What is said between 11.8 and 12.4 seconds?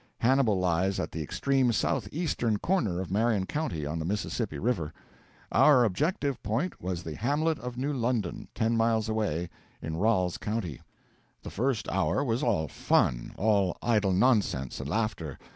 hour